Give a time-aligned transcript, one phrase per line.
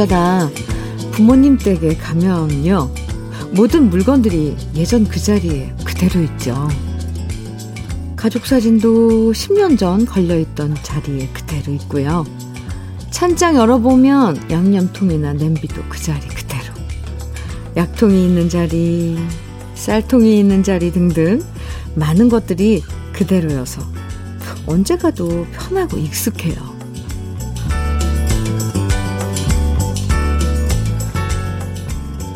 [0.00, 0.48] 어쩌다
[1.12, 2.90] 부모님 댁에 가면요.
[3.52, 6.68] 모든 물건들이 예전 그 자리에 그대로 있죠.
[8.16, 12.24] 가족 사진도 10년 전 걸려있던 자리에 그대로 있고요.
[13.10, 16.72] 찬장 열어보면 양념통이나 냄비도 그 자리 그대로.
[17.76, 19.18] 약통이 있는 자리,
[19.74, 21.42] 쌀통이 있는 자리 등등
[21.94, 22.82] 많은 것들이
[23.12, 23.82] 그대로여서
[24.66, 26.69] 언제 가도 편하고 익숙해요.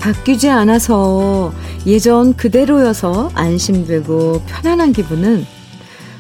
[0.05, 1.55] 바뀌지 않아서
[1.87, 5.47] 예전 그대로여서 안심되고 편안한 기분은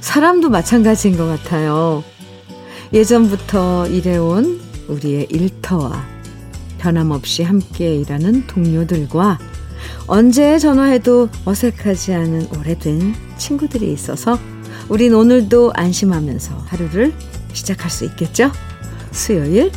[0.01, 2.03] 사람도 마찬가지인 것 같아요.
[2.95, 6.03] 예전부터 일해온 우리의 일터와
[6.79, 9.39] 변함없이 함께 일하는 동료들과
[10.07, 14.39] 언제 전화해도 어색하지 않은 오래된 친구들이 있어서
[14.89, 17.13] 우린 오늘도 안심하면서 하루를
[17.53, 18.51] 시작할 수 있겠죠?
[19.11, 19.71] 수요일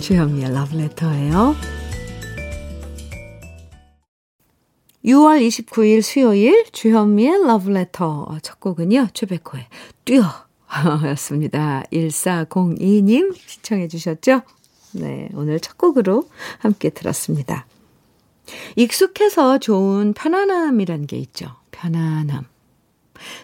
[0.00, 1.81] 주현미의 러브레터예요.
[5.04, 9.08] 6월 29일 수요일 주현미의 러브레터 첫 곡은요.
[9.12, 9.66] 최백호의
[10.04, 10.22] 뛰어
[11.10, 11.82] 였습니다.
[11.92, 14.42] 1402님 시청해 주셨죠?
[14.92, 17.66] 네, 오늘 첫 곡으로 함께 들었습니다.
[18.76, 21.48] 익숙해서 좋은 편안함이란 게 있죠.
[21.72, 22.44] 편안함.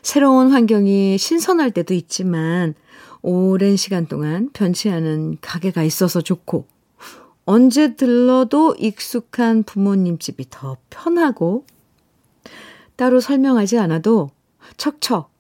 [0.02, 2.74] 새로운 환경이 신선할 때도 있지만
[3.22, 6.66] 오랜 시간 동안 변치 않은 가게가 있어서 좋고
[7.50, 11.64] 언제 들러도 익숙한 부모님 집이 더 편하고
[12.94, 14.28] 따로 설명하지 않아도
[14.76, 15.30] 척척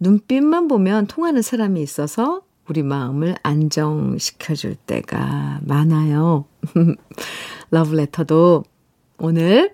[0.00, 6.46] 눈빛만 보면 통하는 사람이 있어서 우리 마음을 안정시켜줄 때가 많아요.
[7.70, 8.64] 러브레터도
[9.18, 9.72] 오늘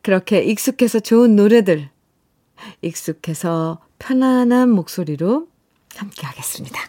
[0.00, 1.90] 그렇게 익숙해서 좋은 노래들,
[2.80, 5.46] 익숙해서 편안한 목소리로
[5.94, 6.80] 함께 하겠습니다.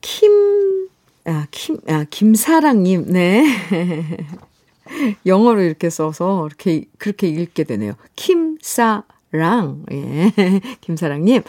[0.00, 0.49] 킴,
[1.24, 3.44] 아, 킴, 아, 김사랑님, 네.
[5.26, 7.92] 영어로 이렇게 써서 이렇게, 그렇게 읽게 되네요.
[8.16, 10.32] 김사랑, 예.
[10.80, 11.42] 김사랑님,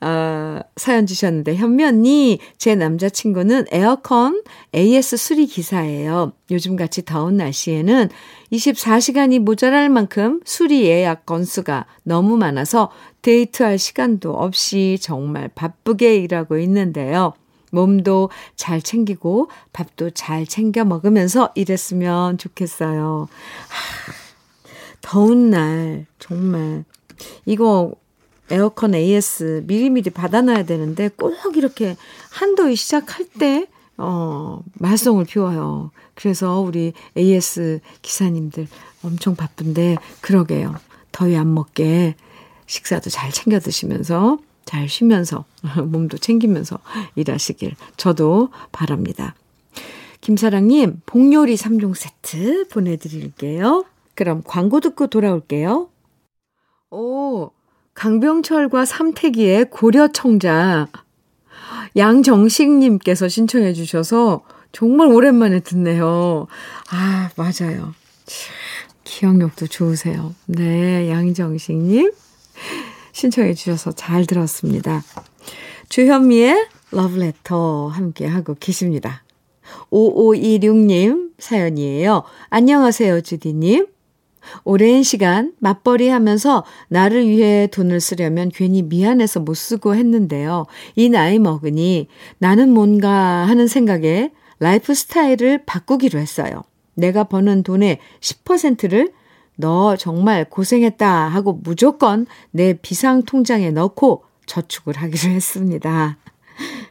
[0.00, 4.42] 어, 사연 주셨는데, 현미 언니, 제 남자친구는 에어컨
[4.74, 6.32] AS 수리 기사예요.
[6.50, 8.08] 요즘같이 더운 날씨에는
[8.52, 12.90] 24시간이 모자랄 만큼 수리 예약 건수가 너무 많아서
[13.22, 17.34] 데이트할 시간도 없이 정말 바쁘게 일하고 있는데요.
[17.72, 23.28] 몸도 잘 챙기고 밥도 잘 챙겨 먹으면서 일했으면 좋겠어요.
[23.68, 24.12] 하,
[25.00, 26.84] 더운 날 정말
[27.46, 27.94] 이거
[28.50, 31.96] 에어컨 AS 미리미리 받아놔야 되는데 꼭 이렇게
[32.30, 33.66] 한더위 시작할 때
[33.96, 35.90] 어, 말썽을 피워요.
[36.14, 38.68] 그래서 우리 AS 기사님들
[39.02, 40.74] 엄청 바쁜데 그러게요.
[41.10, 42.16] 더위 안 먹게
[42.66, 45.44] 식사도 잘 챙겨 드시면서 잘 쉬면서
[45.84, 46.78] 몸도 챙기면서
[47.16, 49.34] 일하시길 저도 바랍니다.
[50.20, 53.84] 김사랑님, 복요리 3종 세트 보내드릴게요.
[54.14, 55.88] 그럼 광고 듣고 돌아올게요.
[56.90, 57.50] 오,
[57.94, 60.88] 강병철과 삼태기의 고려청자.
[61.96, 66.46] 양정식님께서 신청해 주셔서 정말 오랜만에 듣네요.
[66.90, 67.94] 아, 맞아요.
[69.04, 70.34] 기억력도 좋으세요.
[70.46, 72.12] 네, 양정식님.
[73.12, 75.02] 신청해 주셔서 잘 들었습니다.
[75.88, 79.22] 주현미의 러브레터 함께 하고 계십니다.
[79.90, 82.24] 5526님 사연이에요.
[82.50, 83.86] 안녕하세요, 주디님.
[84.64, 90.66] 오랜 시간 맞벌이 하면서 나를 위해 돈을 쓰려면 괜히 미안해서 못 쓰고 했는데요.
[90.96, 92.08] 이 나이 먹으니
[92.38, 93.10] 나는 뭔가
[93.46, 96.62] 하는 생각에 라이프 스타일을 바꾸기로 했어요.
[96.94, 99.12] 내가 버는 돈의 10%를
[99.62, 106.18] 너 정말 고생했다 하고 무조건 내 비상 통장에 넣고 저축을 하기로 했습니다.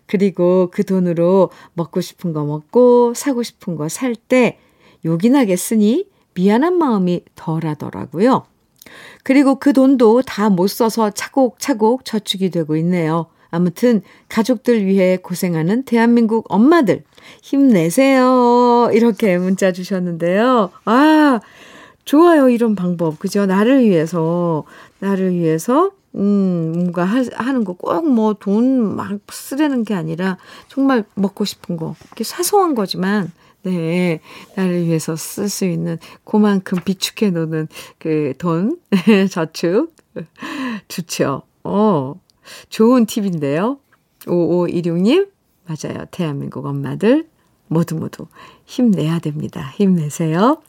[0.07, 4.57] 그리고 그 돈으로 먹고 싶은 거 먹고 사고 싶은 거 살 때
[5.06, 8.45] 요긴하게 쓰니 미안한 마음이 덜 하더라고요.
[9.24, 13.27] 그리고 그 돈도 다 못 써서 차곡차곡 저축이 되고 있네요.
[13.50, 17.03] 아무튼 가족들 위해 고생하는 대한민국 엄마들
[17.41, 18.89] 힘내세요.
[18.94, 20.71] 이렇게 문자 주셨는데요.
[20.85, 21.39] 아,
[22.06, 22.50] 좋아요.
[22.50, 23.19] 이런 방법.
[23.19, 23.45] 그죠?
[23.45, 24.63] 나를 위해서,
[25.00, 30.38] 나를 위해서, 음, 뭔가 하, 하는 거 꼭 뭐 돈 막 쓰려는 게 아니라
[30.68, 31.95] 정말 먹고 싶은 거.
[32.07, 33.31] 이렇게 사소한 거지만,
[33.63, 34.19] 네.
[34.56, 37.68] 나를 위해서 쓸 수 있는 그만큼 비축해 놓는
[38.00, 38.77] 그 돈,
[39.31, 39.94] 저축.
[40.88, 41.44] 좋죠.
[41.63, 42.15] 어,
[42.69, 43.77] 좋은 팁인데요.
[44.25, 45.30] 5516님,
[45.65, 46.06] 맞아요.
[46.12, 47.27] 대한민국 엄마들
[47.68, 48.25] 모두 모두
[48.65, 49.71] 힘내야 됩니다.
[49.75, 50.62] 힘내세요.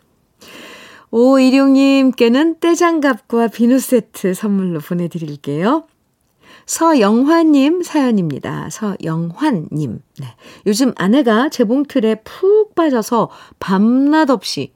[1.12, 5.84] 5516님께는 떼장갑과 비누 세트 선물로 보내드릴게요.
[6.66, 8.68] 서영화님 사연입니다.
[8.70, 10.00] 서영환님.
[10.20, 10.26] 네.
[10.66, 14.72] 요즘 아내가 재봉틀에 푹 빠져서 밤낮 없이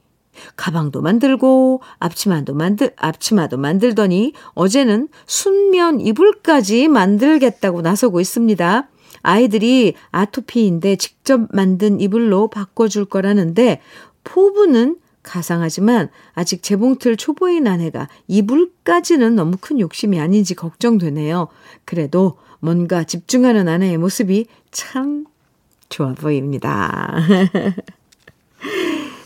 [0.55, 8.87] 가방도 만들고 앞치마도 만들 앞치마도 만들더니 어제는 순면 이불까지 만들겠다고 나서고 있습니다.
[9.23, 13.81] 아이들이 아토피인데 직접 만든 이불로 바꿔줄 거라는데
[14.23, 21.47] 포부는 가상하지만 아직 재봉틀 초보인 아내가 이불까지는 너무 큰 욕심이 아닌지 걱정되네요.
[21.85, 25.25] 그래도 뭔가 집중하는 아내의 모습이 참
[25.89, 27.15] 좋아 보입니다.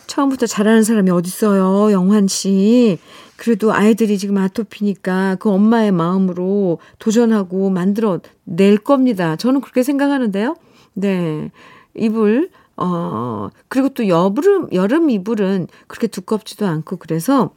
[0.08, 3.00] 처음부터 잘하는 사람이 어딨어요, 영환 씨.
[3.38, 9.38] 그래도 아이들이 지금 아토피니까 그 엄마의 마음으로 도전하고 만들어 낼 겁니다.
[9.38, 10.56] 저는 그렇게 생각하는데요.
[10.94, 11.50] 네.
[11.96, 12.50] 이불,
[12.82, 17.54] 어, 그리고 또 여름, 여름 이불은 그렇게 두껍지도 않고 그래서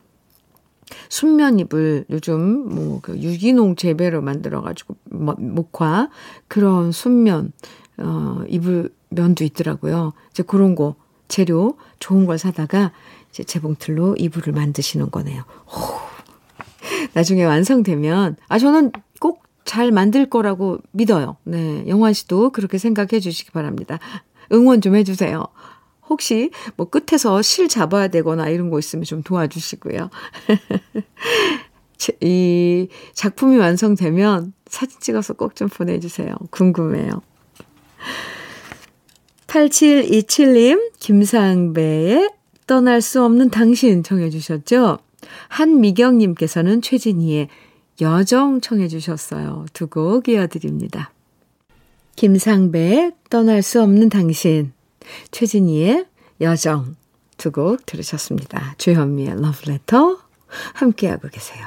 [1.09, 6.11] 순면 이불 요즘 뭐 그 유기농 재배로 만들어가지고 뭐, 목화
[6.47, 7.53] 그런 순면,
[7.99, 10.13] 어, 이불 면도 있더라고요.
[10.31, 10.95] 이제 그런 거
[11.29, 12.93] 재료 좋은 걸 사다가
[13.31, 15.43] 이제 재봉틀로 이불을 만드시는 거네요.
[15.67, 15.81] 오,
[17.15, 21.37] 나중에 완성되면 아 저는 꼭 잘 만들 거라고 믿어요.
[21.45, 23.99] 네, 영환 씨도 그렇게 생각해 주시기 바랍니다.
[24.53, 25.45] 응원 좀 해주세요.
[26.09, 30.11] 혹시 뭐 끝에서 실 잡아야 되거나 이런 거 있으면 좀 도와주시고요.
[32.21, 36.35] 이 작품이 완성되면 사진 찍어서 꼭 좀 보내주세요.
[36.51, 37.23] 궁금해요.
[39.47, 42.31] 8727님, 김상배의
[42.67, 44.99] 떠날 수 없는 당신 청해 주셨죠?
[45.49, 47.49] 한미경님께서는 최진희의
[48.01, 49.67] 여정 청해 주셨어요.
[49.73, 51.13] 두 곡 이어드립니다.
[52.17, 54.73] 김상배의 떠날 수 없는 당신,
[55.31, 56.07] 최진희의
[56.41, 56.97] 여정
[57.37, 58.75] 두 곡 들으셨습니다.
[58.79, 60.19] 주현미의 러브레터
[60.75, 61.67] 함께하고 계세요.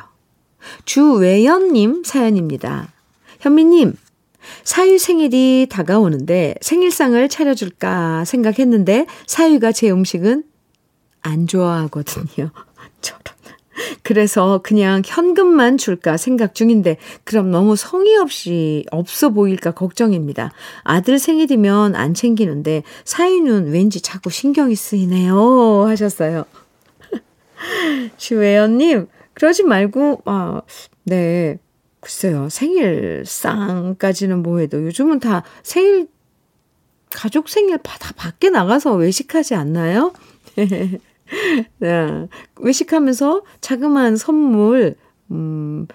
[0.85, 2.91] 주외연님 사연입니다.
[3.41, 3.93] 현미님,
[4.63, 10.43] 사위 생일이 다가오는데 생일상을 차려줄까 생각했는데 사위가 제 음식은
[11.21, 12.51] 안 좋아하거든요.
[14.03, 20.51] 그래서 그냥 현금만 줄까 생각 중인데 그럼 너무 성의 없이 없어 보일까 걱정입니다.
[20.83, 26.45] 아들 생일이면 안 챙기는데 사위는 왠지 자꾸 신경이 쓰이네요 하셨어요.
[28.17, 30.61] 주혜연님 그러지 말고 아
[31.03, 31.59] 네.
[31.99, 32.47] 글쎄요.
[32.49, 36.07] 생일상까지는 뭐해도 요즘은 다 생일
[37.09, 40.13] 가족 생일 다 밖에 나가서 외식하지 않나요?
[41.79, 42.27] 네.
[42.57, 44.95] 외식하면서 자그마한 선물,
[45.31, 45.87] 음,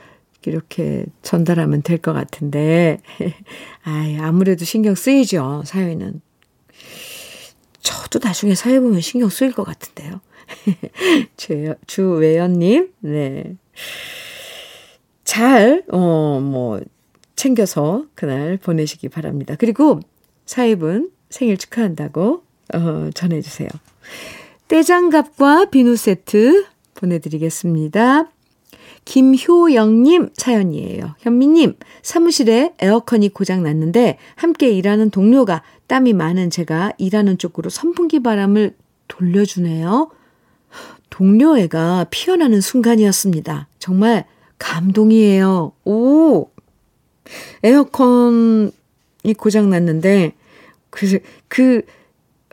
[0.45, 3.01] 이렇게 전달하면 될 것 같은데,
[3.85, 6.21] 아이, 아무래도 신경 쓰이죠, 사회는.
[7.81, 10.21] 저도 나중에 사회 보면 신경 쓰일 것 같은데요.
[11.37, 13.57] 주, 주외연님, 네.
[15.25, 16.81] 잘, 어, 뭐,
[17.37, 19.57] 챙겨서 그날 보내시기 바랍니다.
[19.59, 20.01] 그리고
[20.45, 22.43] 사회분 생일 축하한다고,
[22.75, 23.69] 어, 전해주세요.
[24.73, 26.65] 떼장갑과 비누 세트
[26.95, 28.31] 보내드리겠습니다.
[29.05, 31.15] 김효영님 사연이에요.
[31.19, 38.75] 현미님, 사무실에 에어컨이 고장 났는데 함께 일하는 동료가 땀이 많은 제가 일하는 쪽으로 선풍기 바람을
[39.09, 40.11] 돌려주네요.
[41.11, 43.69] 동료애가 피어나는 순간이었습니다.
[43.79, 44.25] 정말
[44.59, 45.73] 감동이에요.
[45.85, 46.49] 오!
[47.63, 48.73] 에어컨이
[49.37, 50.33] 고장 났는데,
[50.89, 51.83] 그, 그,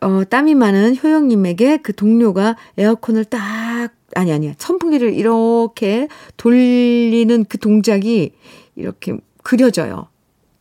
[0.02, 8.32] 어, 땀이 많은 효영님에게 그 동료가 에어컨을 딱, 아니, 아니, 선풍기를 이렇게 돌리는 그 동작이
[8.76, 10.08] 이렇게 그려져요.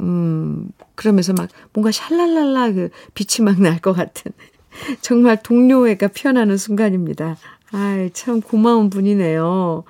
[0.01, 4.33] 음, 그러면서 막 뭔가 샬랄랄라 그 빛이 막 날 것 같은.
[5.03, 7.37] 정말 동료애가 피어나는 순간입니다.
[7.71, 9.85] 아이, 참 고마운 분이네요.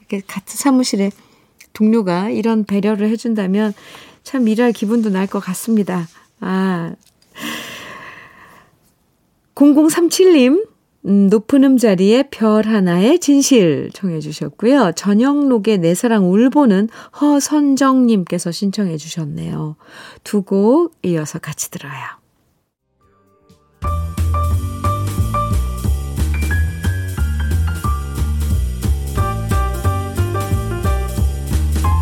[0.00, 1.10] 이렇게 같은 사무실에
[1.72, 3.74] 동료가 이런 배려를 해준다면
[4.22, 6.06] 참 일할 기분도 날 것 같습니다.
[6.40, 6.94] 아,
[9.56, 10.68] 0037님,
[11.06, 14.92] 음, 높은 음자리에 별 하나의 진실 청해 주셨고요.
[14.96, 16.88] 저녁록의 내 사랑 울보는
[17.20, 19.76] 허선정님께서 신청해 주셨네요.
[20.24, 21.92] 두 곡 이어서 같이 들어요.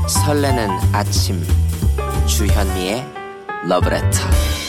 [0.09, 1.41] 설레는 아침
[2.27, 3.05] 주현미의
[3.69, 4.64] 러브레터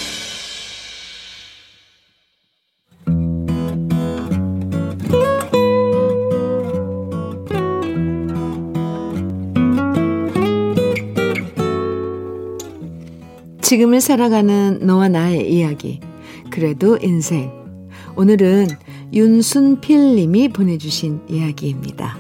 [13.76, 16.00] 지금을 살아가는 너와 나의 이야기.
[16.50, 17.52] 그래도 인생.
[18.16, 18.68] 오늘은
[19.12, 22.18] 윤순필 님이 보내주신 이야기입니다.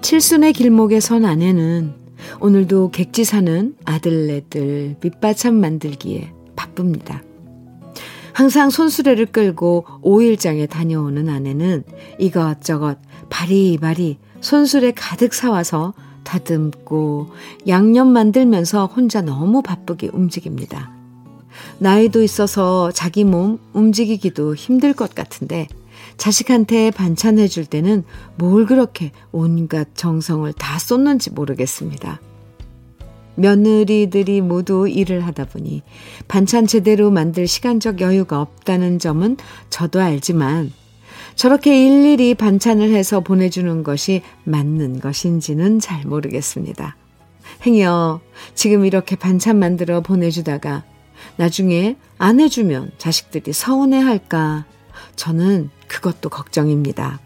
[0.00, 1.92] 칠순의 길목에 선 아내는
[2.40, 7.22] 오늘도 객지 사는 아들네들 밑바참 만들기에 바쁩니다.
[8.32, 11.84] 항상 손수레를 끌고 오일장에 다녀오는 아내는
[12.18, 15.94] 이것저것 바리바리 손수레 가득 사와서
[16.24, 17.30] 다듬고
[17.68, 20.92] 양념 만들면서 혼자 너무 바쁘게 움직입니다.
[21.78, 25.66] 나이도 있어서 자기 몸 움직이기도 힘들 것 같은데
[26.16, 28.04] 자식한테 반찬 해 줄 때는
[28.36, 32.20] 뭘 그렇게 온갖 정성을 다 쏟는지 모르겠습니다.
[33.36, 35.82] 며느리들이 모두 일을 하다 보니
[36.28, 39.36] 반찬 제대로 만들 시간적 여유가 없다는 점은
[39.70, 40.72] 저도 알지만
[41.40, 46.98] 저렇게 일일이 반찬을 해서 보내주는 것이 맞는 것인지는 잘 모르겠습니다.
[47.62, 48.20] 행여
[48.54, 50.84] 지금 이렇게 반찬 만들어 보내주다가
[51.36, 54.66] 나중에 안 해주면 자식들이 서운해 할까
[55.16, 57.20] 저는 그것도 걱정입니다.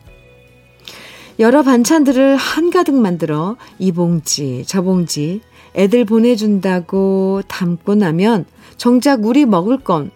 [1.40, 5.40] 여러 반찬들을 한가득 만들어 이 봉지, 저 봉지
[5.74, 8.44] 애들 보내준다고 담고 나면
[8.76, 10.12] 정작 우리 먹을 건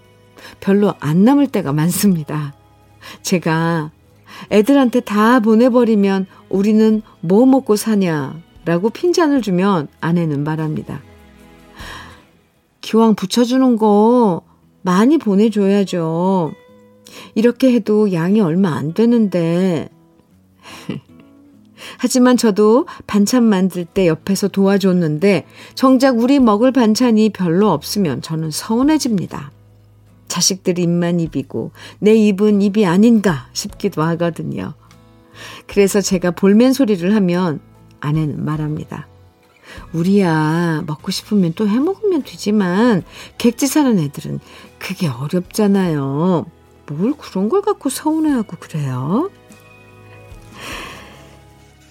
[0.60, 2.54] 별로 안 남을 때가 많습니다.
[3.22, 3.90] 제가
[4.50, 11.02] 애들한테 다 보내버리면 우리는 뭐 먹고 사냐라고 핀잔을 주면 아내는 말합니다.
[12.80, 14.42] 기왕 붙여주는 거
[14.82, 16.52] 많이 보내줘야죠.
[17.34, 19.88] 이렇게 해도 양이 얼마 안 되는데.
[21.98, 29.52] 하지만 저도 반찬 만들 때 옆에서 도와줬는데 정작 우리 먹을 반찬이 별로 없으면 저는 서운해집니다.
[30.28, 34.74] 자식들 입만 입이고 내 입은 입이 아닌가 싶기도 하거든요.
[35.66, 37.60] 그래서 제가 볼멘 소리를 하면
[38.00, 39.08] 아내는 말합니다.
[39.92, 43.02] 우리야 먹고 싶으면 또 해먹으면 되지만
[43.36, 44.40] 객지 사는 애들은
[44.78, 46.46] 그게 어렵잖아요.
[46.90, 49.30] 뭘 그런 걸 갖고 서운해하고 그래요?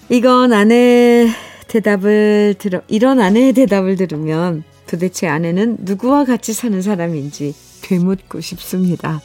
[0.10, 1.30] 이건 아내
[1.68, 9.22] 대답을 들어, 이런 아내의 대답을 들으면 도대체 아내는 누구와 같이 사는 사람인지 되묻고 싶습니다.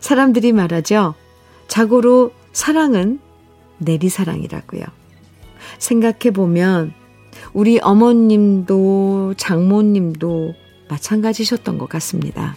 [0.00, 1.14] 사람들이 말하죠.
[1.68, 3.18] 자고로 사랑은
[3.78, 4.84] 내리사랑이라고요.
[5.78, 6.94] 생각해보면
[7.52, 10.54] 우리 어머님도 장모님도
[10.88, 12.56] 마찬가지셨던 것 같습니다.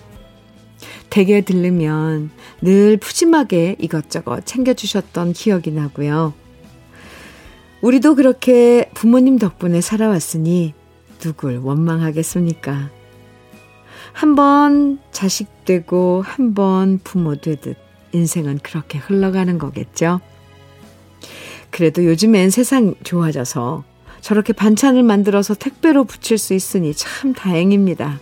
[1.09, 2.29] 댁에 들르면
[2.61, 6.33] 늘 푸짐하게 이것저것 챙겨주셨던 기억이 나고요.
[7.81, 10.73] 우리도 그렇게 부모님 덕분에 살아왔으니
[11.19, 12.91] 누굴 원망하겠습니까?
[14.13, 17.77] 한 번 자식 되고 한 번 부모 되듯
[18.11, 20.19] 인생은 그렇게 흘러가는 거겠죠?
[21.69, 23.83] 그래도 요즘엔 세상 좋아져서
[24.21, 28.19] 저렇게 반찬을 만들어서 택배로 붙일 수 있으니 참 다행입니다.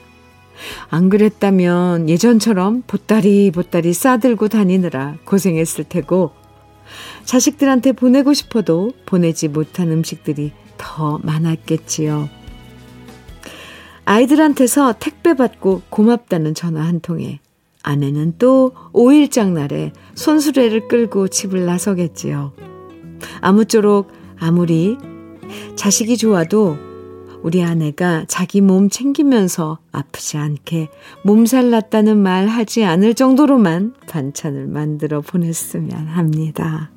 [0.90, 6.32] 안 그랬다면 예전처럼 보따리 보따리 싸들고 다니느라 고생했을 테고
[7.26, 12.30] 자식들한테 보내고 싶어도 보내지 못한 음식들이 더 많았겠지요.
[14.08, 17.42] 아이들한테서 택배 받고 고맙다는 전화 한 통에
[17.84, 22.54] 아내는 또 5일장 날에 손수레를 끌고 집을 나서겠지요.
[23.42, 24.10] 아무쪼록
[24.40, 24.98] 아무리
[25.76, 26.78] 자식이 좋아도
[27.44, 30.88] 우리 아내가 자기 몸 챙기면서 아프지 않게
[31.24, 36.92] 몸살 났다는 말 하지 않을 정도로만 반찬을 만들어 보냈으면 합니다.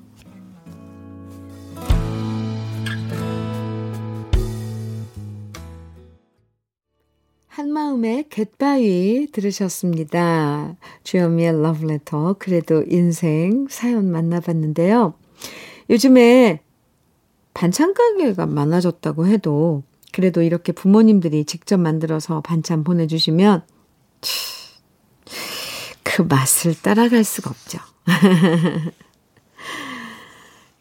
[7.61, 10.77] 한마음의 갯바위 들으셨습니다.
[11.05, 15.13] 주현미의 러브레터 그래도 인생 사연 만나봤는데요.
[15.91, 16.63] 요즘에
[17.53, 23.63] 반찬 가게가 많아졌다고 해도 그래도 이렇게 부모님들이 직접 만들어서 반찬 보내주시면
[26.03, 27.79] 그 맛을 따라갈 수가 없죠.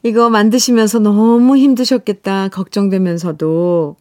[0.04, 3.98] 이거 만드시면서 너무 힘드셨겠다 걱정되면서도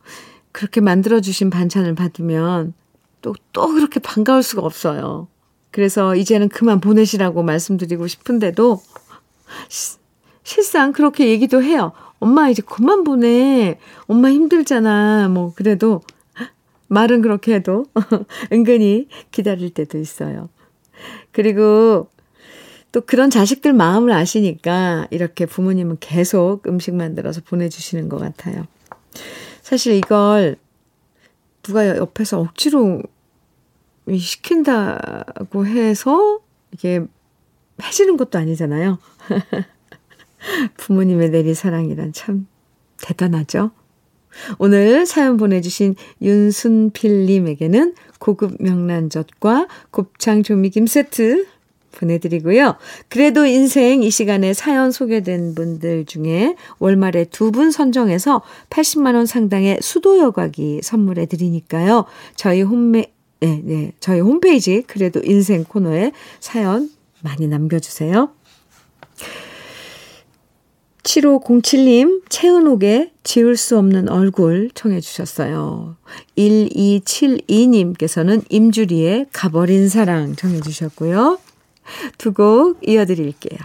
[0.59, 2.75] 그렇게 만들어주신 반찬을 받으면
[3.23, 5.29] 또, 또 그렇게 반가울 수가 없어요.
[5.71, 8.83] 그래서 이제는 그만 보내시라고 말씀드리고 싶은데도
[10.43, 11.93] 실상 그렇게 얘기도 해요.
[12.19, 13.79] 엄마 이제 그만 보내.
[14.09, 15.29] 엄마 힘들잖아.
[15.29, 16.01] 뭐 그래도
[16.89, 17.85] 말은 그렇게 해도
[18.53, 20.49] 은근히 기다릴 때도 있어요.
[21.31, 22.09] 그리고
[22.91, 28.67] 또 그런 자식들 마음을 아시니까 이렇게 부모님은 계속 음식 만들어서 보내주시는 것 같아요.
[29.69, 30.57] 사실 이걸
[31.63, 33.03] 누가 옆에서 억지로
[34.11, 36.41] 시킨다고 해서
[36.73, 37.05] 이게
[37.83, 38.99] 해지는 것도 아니잖아요.
[40.79, 42.47] 부모님의 내리 사랑이란 참
[43.03, 43.73] 대단하죠?
[44.59, 51.47] 오늘 사연 보내주신 윤순필님에게는 고급 명란젓과 곱창 조미김 세트
[51.99, 52.77] 보내드리고요.
[53.09, 60.19] 그래도 인생 이 시간에 사연 소개된 분들 중에 월말에 두 분 선정해서 80만원 상당의 수도
[60.19, 62.05] 여과기 선물해 드리니까요.
[62.37, 63.93] 저희 홈메, 네, 네.
[64.01, 66.91] 저희 홈페이지 그래도 인생 코너에 사연
[67.23, 68.31] 많이 남겨주세요.
[71.03, 75.97] 7507님, 채은옥의 지울 수 없는 얼굴 청해 주셨어요.
[76.37, 81.39] 1272님께서는 임주리의 가버린 사랑 청해 주셨고요.
[82.19, 83.59] 두 곡 이어드릴게요.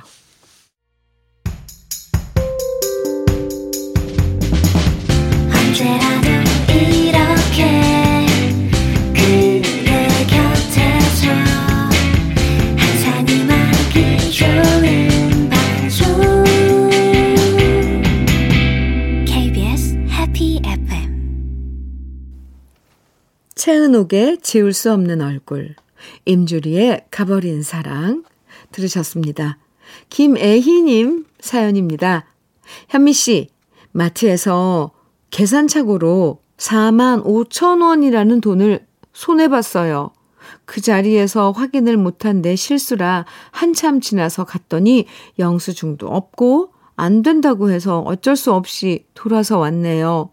[23.55, 25.75] 최은옥의 지울 수 없는 얼굴,
[26.25, 28.23] 임주리의 가버린 사랑
[28.71, 29.57] 들으셨습니다.
[30.09, 32.25] 김애희님 사연입니다.
[32.89, 33.49] 현미 씨,
[33.91, 34.91] 마트에서
[35.29, 40.11] 계산착오로 4만 5천 원이라는 돈을 손해봤어요.
[40.65, 45.05] 그 자리에서 확인을 못한 내 실수라 한참 지나서 갔더니
[45.39, 50.29] 영수증도 없고 안 된다고 해서 어쩔 수 없이 돌아서 왔네요.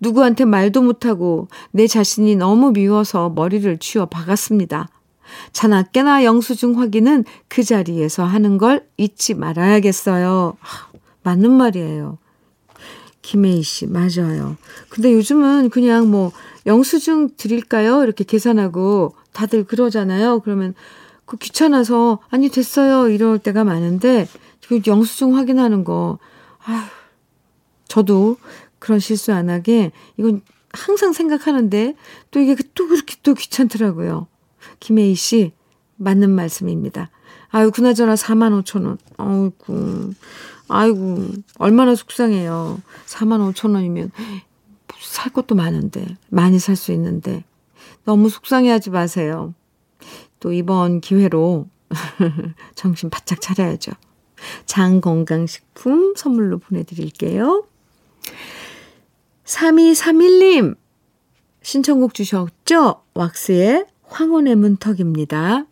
[0.00, 4.88] 누구한테 말도 못하고 내 자신이 너무 미워서 머리를 쥐어 박았습니다.
[5.52, 10.56] 자나깨나 영수증 확인은 그 자리에서 하는 걸 잊지 말아야겠어요.
[11.22, 12.18] 맞는 말이에요.
[13.22, 14.56] 김혜희 씨, 맞아요.
[14.88, 16.32] 근데 요즘은 그냥 뭐
[16.66, 18.02] 영수증 드릴까요?
[18.02, 20.40] 이렇게 계산하고 다들 그러잖아요.
[20.40, 20.74] 그러면
[21.26, 24.26] 그 귀찮아서 아니 됐어요 이럴 때가 많은데
[24.66, 26.18] 그 영수증 확인하는 거
[26.64, 26.82] 아휴
[27.86, 28.36] 저도
[28.80, 31.94] 그런 실수 안 하게 이건 항상 생각하는데
[32.30, 34.26] 또 이게 또 그렇게 또 귀찮더라고요.
[34.80, 35.52] 김혜희 씨
[35.96, 37.10] 맞는 말씀입니다.
[37.50, 38.98] 아유 그나저나 4만 5천 원.
[39.16, 40.14] 아이고
[40.68, 41.26] 아이고
[41.58, 42.80] 얼마나 속상해요.
[43.06, 44.12] 4만 5천 원이면
[45.02, 47.44] 살 것도 많은데 많이 살 수 있는데
[48.04, 49.54] 너무 속상해 하지 마세요.
[50.38, 51.68] 또 이번 기회로
[52.74, 53.92] 정신 바짝 차려야죠.
[54.64, 57.64] 장건강식품 선물로 보내드릴게요.
[59.44, 60.76] 3231님
[61.62, 63.02] 신청곡 주셨죠?
[63.14, 65.66] 왁스의 황혼의 문턱입니다.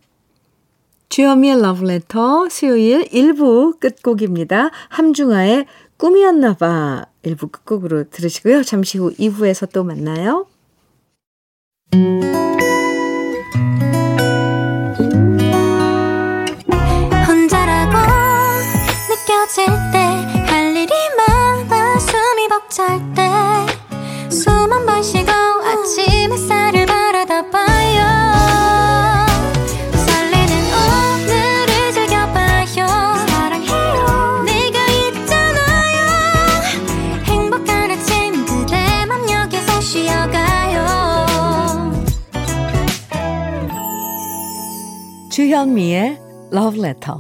[1.08, 4.70] 주여미의 러브레터 수요일 1부 끝곡입니다.
[4.88, 8.62] 함중아의 꿈이었나봐 1부 끝곡으로 들으시고요.
[8.62, 10.46] 잠시 후 2부에서 또 만나요.
[17.26, 17.98] 혼자라고
[19.08, 19.97] 느껴질 때
[45.38, 46.18] 주현미의
[46.52, 47.16] Love Letter.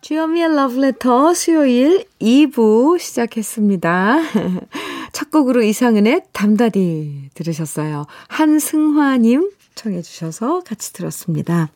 [0.00, 4.20] 주현미의 Love Letter 수요일 2부 시작했습니다.
[5.10, 8.06] 첫 곡으로 이상은의 담다디 들으셨어요.
[8.28, 11.72] 한승화님 청해 주셔서 같이 들었습니다.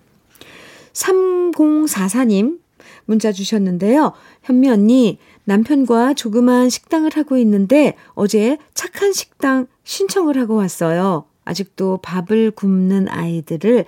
[0.92, 2.60] 3044님
[3.06, 4.12] 문자 주셨는데요.
[4.44, 5.18] 현미 언니,
[5.50, 11.24] 남편과 조그만 식당을 하고 있는데 어제 착한 식당 신청을 하고 왔어요.
[11.44, 13.84] 아직도 밥을 굶는 아이들을,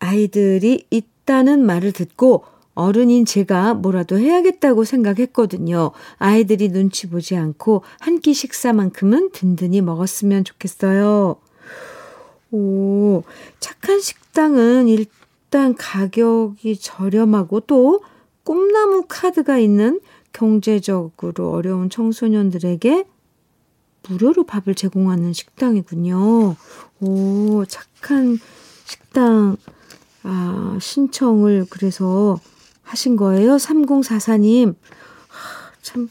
[0.00, 5.92] 아이들이 있다는 말을 듣고 어른인 제가 뭐라도 해야겠다고 생각했거든요.
[6.18, 11.36] 아이들이 눈치 보지 않고 한 끼 식사만큼은 든든히 먹었으면 좋겠어요.
[12.50, 13.22] 오,
[13.60, 18.02] 착한 식당은 일단 가격이 저렴하고 또
[18.44, 20.00] 꿈나무 카드가 있는
[20.36, 23.04] 경제적으로 어려운 청소년들에게
[24.06, 26.56] 무료로 밥을 제공하는 식당이군요.
[27.00, 28.38] 오, 착한
[28.84, 29.56] 식당,
[30.22, 32.38] 아, 신청을 그래서
[32.82, 33.56] 하신 거예요?
[33.56, 34.74] 3044님.
[35.80, 36.10] 참,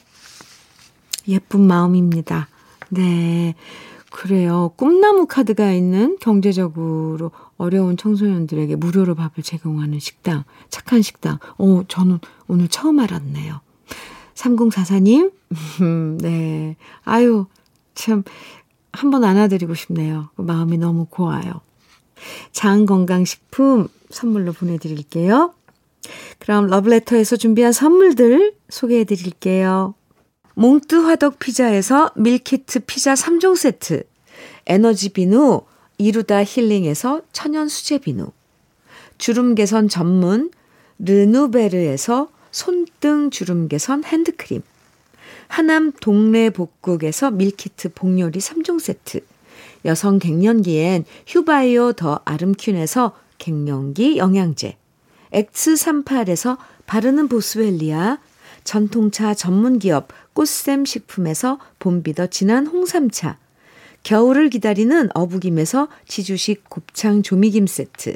[1.27, 2.47] 예쁜 마음입니다.
[2.89, 3.53] 네.
[4.11, 4.71] 그래요.
[4.75, 11.37] 꿈나무 카드가 있는 경제적으로 어려운 청소년들에게 무료로 밥을 제공하는 식당, 착한 식당.
[11.59, 13.64] 어, 저는 오늘 처음 알았네요.
[14.35, 15.31] 3044님,
[16.21, 16.75] 네.
[17.03, 17.45] 아유,
[17.95, 18.23] 참,
[18.91, 20.29] 한번 안아드리고 싶네요.
[20.35, 21.61] 그 마음이 너무 고와요.
[22.51, 25.53] 장건강식품 선물로 보내드릴게요.
[26.39, 29.95] 그럼 러브레터에서 준비한 선물들 소개해 드릴게요.
[30.55, 34.03] 몽뜨 화덕 피자에서 밀키트 피자 3종 세트,
[34.67, 35.61] 에너지 비누
[35.97, 38.27] 이루다 힐링에서 천연 수제 비누,
[39.17, 40.51] 주름 개선 전문
[40.99, 44.61] 르누베르에서 손등 주름 개선 핸드크림,
[45.49, 49.19] 하남 동네 복국에서 밀키트 복요리 3종 세트,
[49.83, 54.77] 여성 갱년기엔 휴바이오 더 아름퀸에서 갱년기 영양제,
[55.33, 58.19] X38에서 바르는 보스웰리아,
[58.63, 63.37] 전통차 전문기업 꽃샘 식품에서 봄비더 진한 홍삼차,
[64.03, 68.15] 겨울을 기다리는 어부김에서 지주식 곱창 조미김 세트,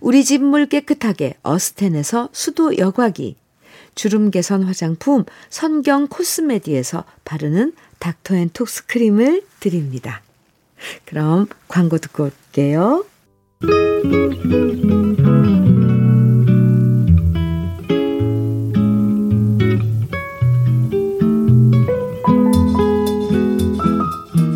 [0.00, 3.36] 우리 집 물 깨끗하게 어스텐에서 수도 여과기,
[3.94, 10.22] 주름 개선 화장품 선경 코스메디에서 바르는 닥터앤톡스 크림을 드립니다.
[11.04, 13.04] 그럼 광고 듣고 올게요.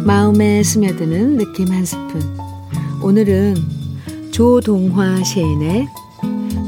[0.05, 2.21] 마음에 스며드는 느낌 한 스푼.
[3.03, 3.76] 오늘은
[4.37, 5.89] 조동화 시인의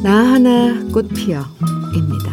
[0.03, 2.33] 나 하나 꽃 피어입니다.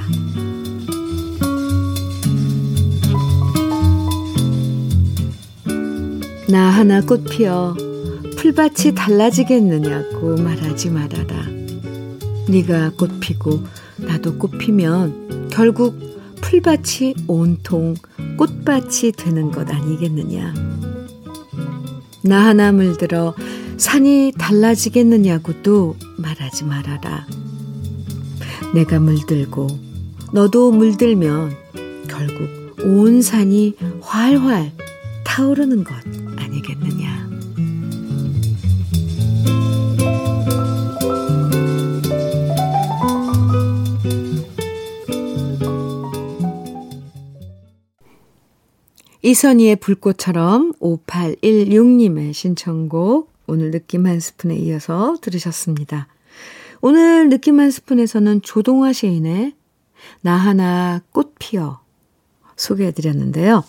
[6.47, 7.75] 나 하나 꽃 피어
[8.37, 11.45] 풀밭이 달라지겠느냐고 말하지 말아라.
[12.47, 13.59] 네가 꽃 피고
[13.97, 15.99] 나도 꽃 피면 결국
[16.39, 17.95] 풀밭이 온통
[18.37, 20.53] 꽃밭이 되는 것 아니겠느냐.
[22.23, 23.35] 나 하나 물들어
[23.77, 27.27] 산이 달라지겠느냐고도 말하지 말아라.
[28.73, 29.67] 내가 물들고
[30.31, 31.51] 너도 물들면
[32.07, 34.71] 결국 온 산이 활활
[35.23, 35.93] 타오르는 것
[36.37, 37.25] 아니겠느냐.
[49.21, 56.07] 이선희의 불꽃처럼 5816님의 신청곡 오늘 느낌 한 스푼에 이어서 들으셨습니다.
[56.81, 59.53] 오늘 느낌 한 스푼에서는 조동화 시인의
[60.21, 61.79] 나 하나 꽃 피어
[62.57, 63.63] 소개해 드렸는데요.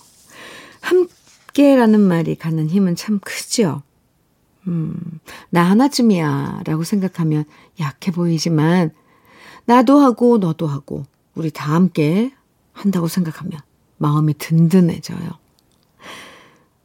[0.80, 3.82] 함께라는 말이 갖는 힘은 참 크죠.
[4.66, 4.96] 음,
[5.50, 7.44] 나 하나쯤이야 라고 생각하면
[7.80, 8.90] 약해 보이지만
[9.64, 12.32] 나도 하고 너도 하고 우리 다 함께
[12.72, 13.60] 한다고 생각하면
[13.98, 15.45] 마음이 든든해져요.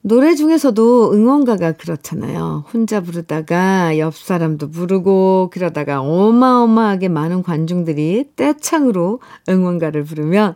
[0.03, 2.65] 노래 중에서도 응원가가 그렇잖아요.
[2.73, 10.55] 혼자 부르다가 옆 사람도 부르고 그러다가 어마어마하게 많은 관중들이 떼창으로 응원가를 부르면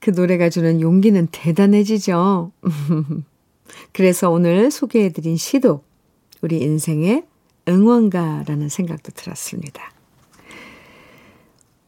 [0.00, 2.52] 그 노래가 주는 용기는 대단해지죠.
[3.92, 5.82] 그래서 오늘 소개해드린 시도
[6.42, 7.24] 우리 인생의
[7.66, 9.92] 응원가라는 생각도 들었습니다.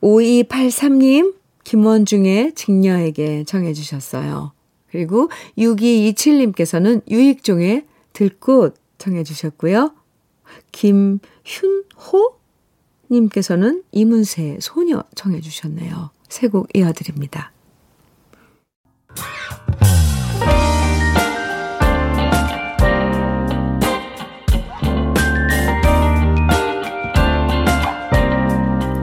[0.02, 1.34] 5283님,
[1.64, 4.57] 김원중의 직녀에게 정해주셨어요.
[4.90, 9.92] 그리고 6227님께서는 유익종의 들꽃 청해 주셨고요.
[10.72, 11.18] 김윤호
[13.10, 16.10] 님께서는 이문세 소녀 청해 주셨네요.
[16.28, 17.52] 세 곡 이어드립니다.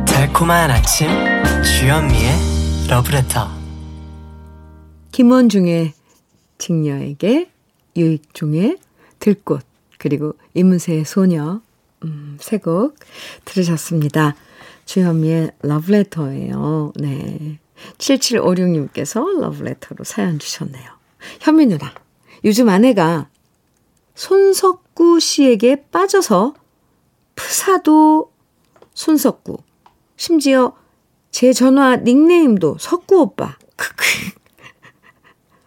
[0.06, 1.08] 달콤한 아침
[1.64, 3.65] 주현미의 러브레터
[5.16, 5.94] 김원중의
[6.58, 7.50] 직녀에게
[7.96, 8.78] 유익종의
[9.20, 9.62] 들꽃
[9.98, 11.62] 그리고 이문세의 소녀
[12.04, 12.98] 음, 세곡
[13.46, 14.36] 들으셨습니다.
[14.84, 16.92] 주현미의 러브레터예요.
[16.98, 17.60] 네.
[17.98, 20.84] 7756님께서 러브레터로 사연 주셨네요.
[21.40, 21.94] 현미 누나,
[22.44, 23.30] 요즘 아내가
[24.16, 26.56] 손석구 씨에게 빠져서
[27.36, 28.34] 프사도
[28.94, 29.60] 손석구,
[30.18, 30.74] 심지어
[31.32, 33.58] 제 전화 닉네임도 석구 오빠.
[33.78, 34.35] 크크.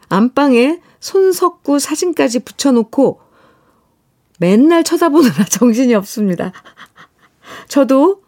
[0.08, 3.20] 안방에 손석구 사진까지 붙여놓고
[4.38, 6.52] 맨날 쳐다보느라 정신이 없습니다.
[7.68, 8.22] 저도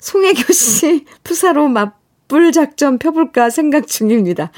[0.00, 4.50] 송혜교 씨 푸사로 맞불 작전 펴볼까 생각 중입니다.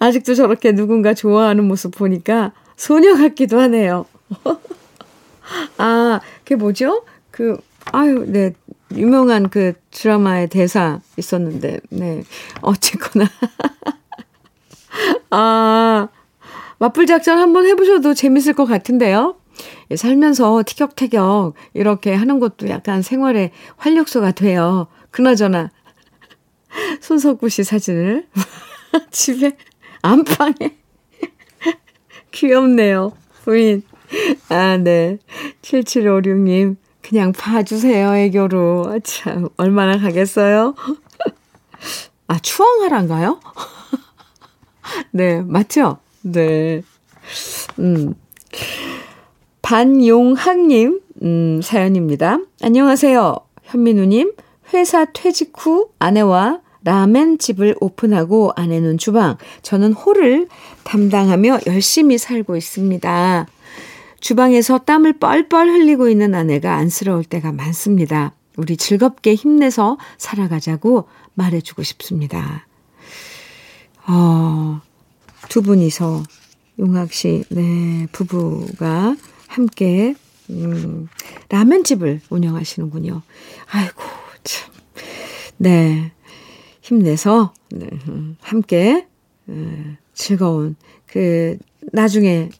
[0.00, 4.06] 아직도 저렇게 누군가 좋아하는 모습 보니까 소녀 같기도 하네요.
[5.78, 7.04] 아, 그게 뭐죠?
[7.30, 7.58] 그,
[7.92, 8.54] 아유, 네.
[8.94, 12.22] 유명한 그 드라마의 대사 있었는데, 네.
[12.62, 13.26] 어쨌거나.
[15.30, 16.08] 아,
[16.78, 19.36] 맞불 작전 한번 해보셔도 재밌을 것 같은데요.
[19.90, 24.88] 예, 살면서 티격태격 이렇게 하는 것도 약간 생활의 활력소가 돼요.
[25.10, 25.70] 그나저나,
[27.00, 28.26] 손석구 씨 사진을
[29.10, 29.56] 집에,
[30.02, 30.76] 안방에.
[32.32, 33.12] 귀엽네요.
[33.44, 33.82] 부인.
[34.48, 35.18] 아, 네.
[35.62, 38.84] 7756님, 그냥 봐주세요, 애교로.
[38.88, 40.74] 아, 참, 얼마나 가겠어요?
[42.28, 43.40] 아, 추앙하란가요?
[45.10, 45.98] 네, 맞죠?
[46.22, 46.82] 네.
[47.78, 48.14] 음.
[49.62, 52.38] 반용학님, 음, 사연입니다.
[52.62, 53.36] 안녕하세요.
[53.64, 54.32] 현민우님,
[54.72, 60.46] 회사 퇴직 후 아내와 라멘 집을 오픈하고 아내는 주방, 저는 홀을
[60.84, 63.46] 담당하며 열심히 살고 있습니다.
[64.20, 68.34] 주방에서 땀을 뻘뻘 흘리고 있는 아내가 안쓰러울 때가 많습니다.
[68.56, 72.66] 우리 즐겁게 힘내서 살아가자고 말해주고 싶습니다.
[74.08, 74.80] 어,
[75.48, 76.22] 두 분이서
[76.78, 79.16] 용학 씨, 네, 부부가
[79.48, 80.14] 함께,
[80.50, 81.08] 음,
[81.48, 83.22] 라면집을 운영하시는군요.
[83.70, 84.02] 아이고,
[84.44, 84.72] 참.
[85.56, 86.12] 네.
[86.82, 87.88] 힘내서, 네,
[88.40, 89.06] 함께,
[89.48, 91.58] 음, 즐거운, 그,
[91.92, 92.50] 나중에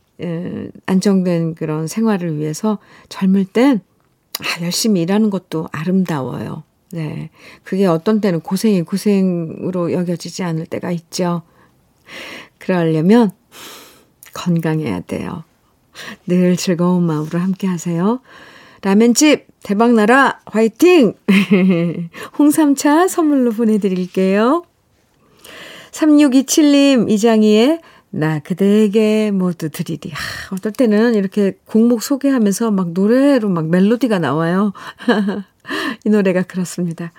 [0.87, 2.79] 안정된 그런 생활을 위해서
[3.09, 3.81] 젊을 땐
[4.41, 6.63] 아, 열심히 일하는 것도 아름다워요.
[6.97, 7.29] 네.
[7.63, 11.43] 그게 어떤 때는 고생이 고생으로 여겨지지 않을 때가 있죠.
[12.57, 13.33] 그러려면
[14.33, 15.45] 건강해야 돼요.
[16.27, 18.21] 늘 즐거운 마음으로 함께 하세요.
[18.81, 21.13] 라면집 대박나라 화이팅!
[22.39, 24.65] 홍삼차 선물로 보내드릴게요.
[25.91, 30.13] 3627님 이장희의 나 그대에게 모두 드리리.
[30.15, 34.73] 아, 어떨 때는 이렇게 곡목 소개하면서 막 노래로 막 멜로디가 나와요.
[36.05, 37.13] 이 노래가 그렇습니다.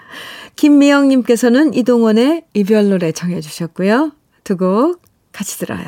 [0.55, 4.12] 김미영님께서는 이동원의 이별 노래 정해주셨고요.
[4.43, 5.86] 두 곡 같이 들어요.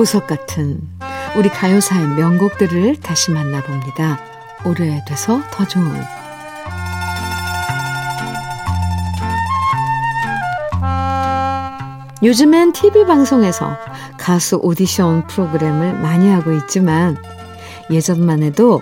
[0.00, 0.80] 보석 같은
[1.36, 4.18] 우리 가요사의 명곡들을 다시 만나봅니다.
[4.64, 5.92] 오래돼서 더 좋은
[12.22, 13.76] 요즘엔 TV 방송에서
[14.16, 17.18] 가수 오디션 프로그램을 많이 하고 있지만
[17.90, 18.80] 예전만 해도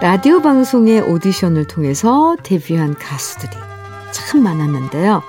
[0.00, 3.52] 라디오 방송의 오디션을 통해서 데뷔한 가수들이
[4.12, 5.22] 참 많았는데요.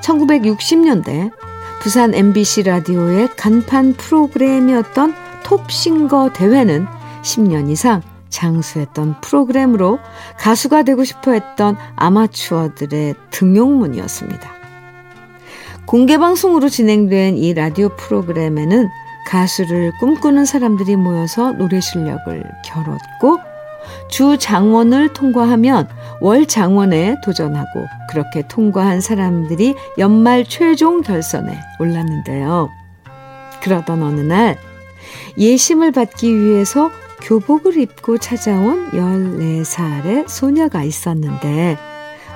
[0.00, 1.32] 1960년대
[1.84, 6.86] 부산 MBC 라디오의 간판 프로그램이었던 톱싱거 대회는
[7.20, 9.98] 10년 이상 장수했던 프로그램으로
[10.38, 14.50] 가수가 되고 싶어 했던 아마추어들의 등용문이었습니다.
[15.84, 18.88] 공개방송으로 진행된 이 라디오 프로그램에는
[19.26, 23.53] 가수를 꿈꾸는 사람들이 모여서 노래 실력을 겨뤘고
[24.08, 25.88] 주 장원을 통과하면
[26.20, 32.70] 월 장원에 도전하고 그렇게 통과한 사람들이 연말 최종 결선에 올랐는데요.
[33.62, 34.56] 그러던 어느 날
[35.38, 36.90] 예심을 받기 위해서
[37.22, 41.78] 교복을 입고 찾아온 14살의 소녀가 있었는데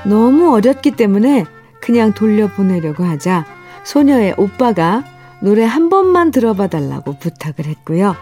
[0.04, 1.44] 너무 어렸기 때문에
[1.80, 3.44] 그냥 돌려보내려고 하자
[3.84, 5.04] 소녀의 오빠가
[5.40, 8.16] 노래 한 번만 들어봐 달라고 부탁을 했고요.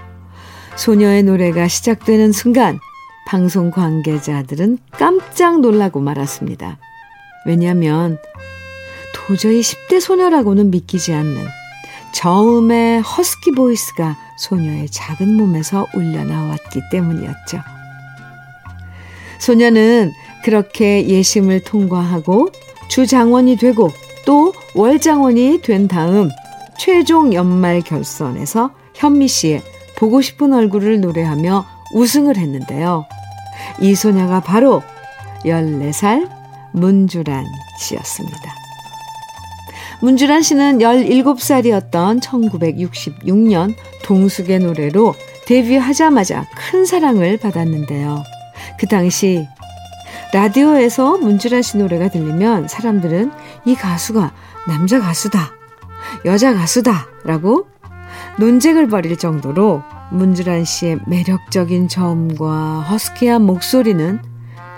[0.77, 2.79] 소녀의 노래가 시작되는 순간
[3.27, 6.79] 방송 관계자들은 깜짝 놀라고 말았습니다.
[7.45, 8.19] 왜냐하면
[9.15, 11.45] 도저히 10대 소녀라고는 믿기지 않는
[12.13, 17.61] 저음의 허스키 보이스가 소녀의 작은 몸에서 울려 나왔기 때문이었죠.
[19.39, 20.13] 소녀는
[20.45, 22.49] 그렇게 예심을 통과하고
[22.89, 23.91] 주장원이 되고
[24.25, 26.31] 또 월장원이 된 다음
[26.79, 29.63] 최종 연말 결선에서 현미 씨의
[29.97, 33.07] 보고 싶은 얼굴을 노래하며 우승을 했는데요.
[33.81, 34.83] 이 소녀가 바로
[35.45, 36.29] 14살
[36.73, 37.45] 문주란
[37.79, 38.55] 씨였습니다.
[40.01, 45.15] 문주란 씨는 17살이었던 1966년 동숙의 노래로
[45.47, 48.23] 데뷔하자마자 큰 사랑을 받았는데요.
[48.79, 49.47] 그 당시
[50.33, 53.33] 라디오에서 문주란 씨 노래가 들리면 사람들은
[53.65, 54.33] 이 가수가
[54.67, 55.53] 남자 가수다,
[56.25, 57.67] 여자 가수다 라고
[58.39, 64.21] 논쟁을 벌일 정도로 문주란 씨의 매력적인 저음과 허스키한 목소리는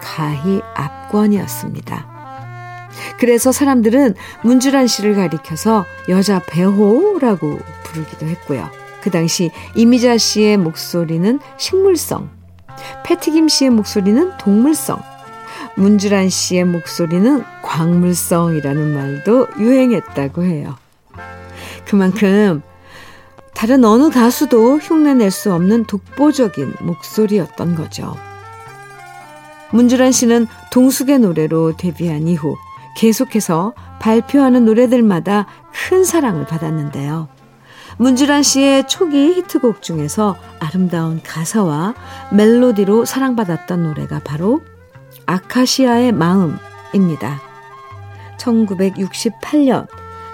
[0.00, 2.18] 가히 압권이었습니다.
[3.18, 8.68] 그래서 사람들은 문주란 씨를 가리켜서 여자 배호라고 부르기도 했고요.
[9.02, 12.30] 그 당시 이미자 씨의 목소리는 식물성,
[13.04, 15.00] 패티김 씨의 목소리는 동물성,
[15.76, 20.76] 문주란 씨의 목소리는 광물성이라는 말도 유행했다고 해요.
[21.86, 22.62] 그만큼
[23.58, 28.14] 다른 어느 가수도 흉내낼 수 없는 독보적인 목소리였던 거죠.
[29.72, 32.54] 문주란 씨는 동숙의 노래로 데뷔한 이후
[32.96, 37.26] 계속해서 발표하는 노래들마다 큰 사랑을 받았는데요.
[37.96, 41.96] 문주란 씨의 초기 히트곡 중에서 아름다운 가사와
[42.30, 44.62] 멜로디로 사랑받았던 노래가 바로
[45.26, 47.42] 아카시아의 마음입니다.
[48.38, 49.88] 1968년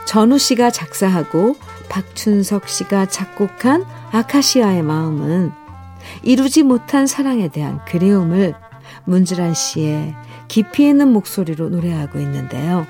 [0.05, 1.57] 전우 씨가 작사하고
[1.95, 5.53] 박춘석 씨가 작곡한 아카시아의 마음은
[6.25, 8.55] 이루지 못한 사랑에 대한 그리움을
[9.05, 10.17] 문주란 씨의
[10.49, 12.85] 깊이 있는 목소리로 노래하고 있는데요.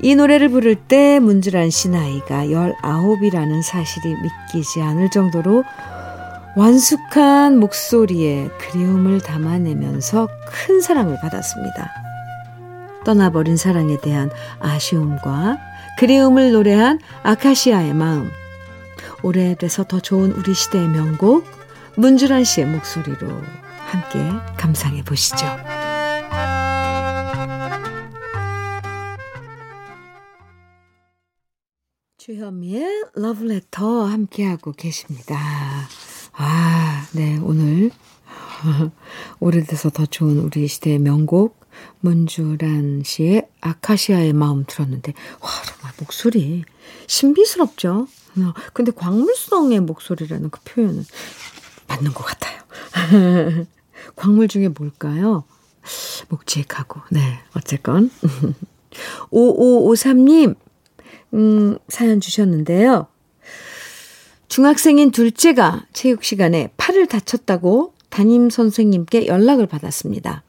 [0.00, 5.64] 이 노래를 부를 때 문주란 씨 나이가 19이라는 사실이 믿기지 않을 정도로
[6.54, 11.90] 완숙한 목소리에 그리움을 담아내면서 큰 사랑을 받았습니다.
[13.04, 18.30] 떠나버린 사랑에 대한 아쉬움과 그리움을 노래한 아카시아의 마음.
[19.22, 21.44] 오래돼서 더 좋은 우리 시대의 명곡
[21.96, 23.28] 문주란 씨의 목소리로
[23.76, 24.18] 함께
[24.56, 25.46] 감상해 보시죠.
[32.18, 35.36] 주현미의 러브레터 함께하고 계십니다.
[36.34, 37.90] 아, 네, 오늘
[39.40, 41.61] 오래돼서 더 좋은 우리 시대의 명곡
[42.00, 46.64] 문주란 씨의 아카시아의 마음 들었는데 와 정말 목소리
[47.06, 48.06] 신비스럽죠.
[48.38, 51.04] 어, 근데 광물성의 목소리라는 그 표현은
[51.88, 52.62] 맞는 것 같아요.
[54.16, 55.44] 광물 중에 뭘까요?
[56.28, 58.10] 묵직하고 네 어쨌건
[59.30, 60.56] 5553님
[61.34, 63.06] 음, 사연 주셨는데요.
[64.48, 70.42] 중학생인 둘째가 체육 시간에 팔을 다쳤다고 담임 선생님께 연락을 받았습니다.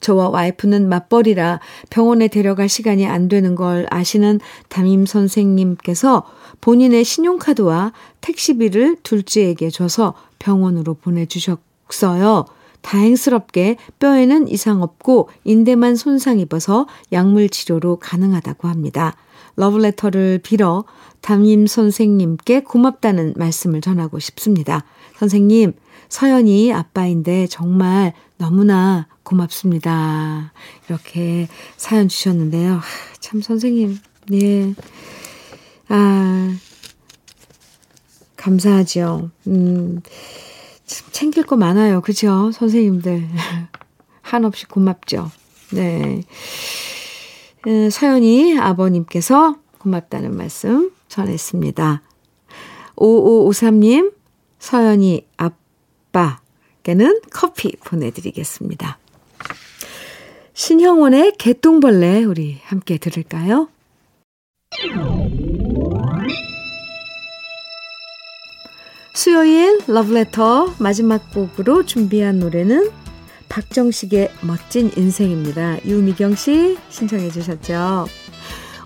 [0.00, 6.24] 저와 와이프는 맞벌이라 병원에 데려갈 시간이 안 되는 걸 아시는 담임 선생님께서
[6.60, 12.46] 본인의 신용카드와 택시비를 둘째에게 줘서 병원으로 보내주셨어요.
[12.80, 19.16] 다행스럽게 뼈에는 이상 없고 인대만 손상 입어서 약물 치료로 가능하다고 합니다.
[19.56, 20.84] 러브레터를 빌어
[21.20, 24.84] 담임 선생님께 고맙다는 말씀을 전하고 싶습니다.
[25.18, 25.72] 선생님,
[26.08, 30.52] 서연이 아빠인데 정말 너무나 고맙습니다.
[30.88, 32.80] 이렇게 사연 주셨는데요.
[33.20, 33.98] 참 선생님,
[34.32, 34.74] 예.
[35.88, 36.56] 아,
[38.36, 39.30] 감사하죠.
[39.48, 40.00] 음,
[40.86, 42.00] 참 챙길 거 많아요.
[42.00, 42.50] 그죠?
[42.52, 43.28] 선생님들.
[44.22, 45.30] 한없이 고맙죠.
[45.72, 46.22] 네.
[47.66, 52.02] 음, 서연이 아버님께서 고맙다는 말씀 전했습니다.
[52.96, 54.12] 5553님,
[54.58, 55.56] 서연이 아빠
[56.82, 58.98] 께는 커피 보내드리겠습니다.
[60.54, 63.68] 신형원의 개똥벌레 우리 함께 들을까요?
[69.14, 72.90] 수요일 러브레터 마지막 곡으로 준비한 노래는
[73.48, 75.84] 박정식의 멋진 인생입니다.
[75.84, 78.06] 유미경 씨 신청해 주셨죠.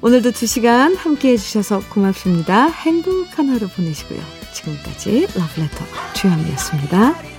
[0.01, 2.67] 오늘도 두 시간 함께 해주셔서 고맙습니다.
[2.67, 4.42] 행복한 하루 보내시고요.
[4.53, 5.85] 지금까지 러브레터
[6.15, 7.32] 주현미였습니다.